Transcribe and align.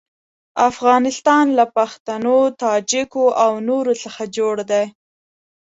افغانستان 0.69 1.45
له 1.57 1.65
پښتنو، 1.75 2.37
تاجکو 2.61 3.25
او 3.43 3.51
نورو 3.67 3.93
څخه 4.03 4.21
جوړ 4.37 4.55
دی. 4.71 4.85